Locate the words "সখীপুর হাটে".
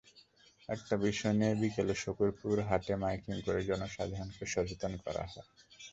2.03-2.93